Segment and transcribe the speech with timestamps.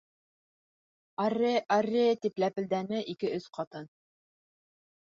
[1.25, 3.91] —Арре, арре,— тип ләпелдәне ике-өс ҡатын.